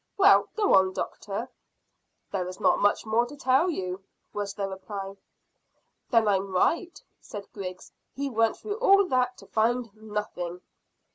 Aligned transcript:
Well, 0.17 0.49
go 0.55 0.73
on, 0.73 0.93
doctor." 0.93 1.47
"There 2.31 2.47
is 2.47 2.59
not 2.59 2.79
much 2.81 3.05
more 3.05 3.27
to 3.27 3.35
tell 3.37 3.69
you," 3.69 4.03
was 4.33 4.55
the 4.55 4.67
reply. 4.67 5.13
"Then 6.09 6.27
I'm 6.27 6.51
right," 6.51 6.99
said 7.19 7.53
Griggs; 7.53 7.91
"he 8.15 8.27
went 8.27 8.57
through 8.57 8.79
all 8.79 9.05
that 9.09 9.37
to 9.37 9.45
find 9.45 9.93
nothing." 9.93 10.61